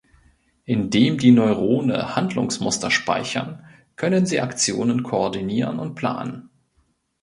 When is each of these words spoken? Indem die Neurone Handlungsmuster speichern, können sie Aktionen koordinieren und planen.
Indem 0.65 1.19
die 1.19 1.29
Neurone 1.29 2.15
Handlungsmuster 2.15 2.89
speichern, 2.89 3.63
können 3.95 4.25
sie 4.25 4.41
Aktionen 4.41 5.03
koordinieren 5.03 5.77
und 5.77 5.93
planen. 5.93 6.49